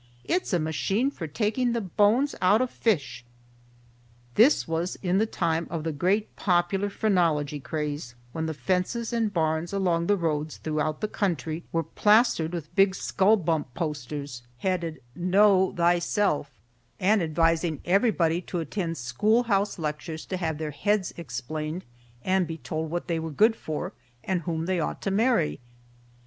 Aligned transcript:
It's 0.23 0.51
a 0.51 0.57
machine 0.57 1.11
for 1.11 1.27
taking 1.27 1.73
the 1.73 1.79
bones 1.81 2.33
out 2.41 2.59
of 2.59 2.71
fish." 2.71 3.23
This 4.33 4.67
was 4.67 4.97
in 5.03 5.19
the 5.19 5.27
time 5.27 5.67
of 5.69 5.83
the 5.83 5.91
great 5.91 6.35
popular 6.35 6.89
phrenology 6.89 7.59
craze, 7.59 8.15
when 8.31 8.47
the 8.47 8.55
fences 8.55 9.13
and 9.13 9.31
barns 9.31 9.73
along 9.73 10.07
the 10.07 10.17
roads 10.17 10.57
throughout 10.57 11.01
the 11.01 11.07
country 11.07 11.65
were 11.71 11.83
plastered 11.83 12.51
with 12.51 12.73
big 12.75 12.95
skull 12.95 13.35
bump 13.37 13.75
posters, 13.75 14.41
headed, 14.57 15.01
"Know 15.15 15.71
Thyself," 15.71 16.49
and 16.99 17.21
advising 17.21 17.79
everybody 17.85 18.41
to 18.41 18.59
attend 18.59 18.97
schoolhouse 18.97 19.77
lectures 19.77 20.25
to 20.25 20.37
have 20.37 20.57
their 20.57 20.71
heads 20.71 21.13
explained 21.15 21.85
and 22.25 22.47
be 22.47 22.57
told 22.57 22.89
what 22.89 23.07
they 23.07 23.19
were 23.19 23.29
good 23.29 23.55
for 23.55 23.93
and 24.23 24.41
whom 24.41 24.65
they 24.65 24.79
ought 24.79 24.99
to 25.03 25.11
marry. 25.11 25.59